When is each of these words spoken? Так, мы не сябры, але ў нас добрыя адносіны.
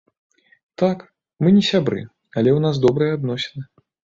Так, 0.81 1.03
мы 1.45 1.53
не 1.57 1.63
сябры, 1.69 2.01
але 2.37 2.49
ў 2.57 2.67
нас 2.67 2.75
добрыя 2.87 3.11
адносіны. 3.19 3.63